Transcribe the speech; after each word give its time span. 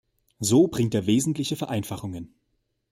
So 0.39 0.67
bringt 0.67 0.95
er 0.95 1.05
wesentliche 1.05 1.55
Vereinfachungen. 1.55 2.33